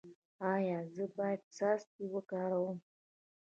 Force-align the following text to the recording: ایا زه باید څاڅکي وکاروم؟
ایا 0.53 0.77
زه 0.95 1.03
باید 1.17 1.41
څاڅکي 1.55 2.05
وکاروم؟ 2.13 2.77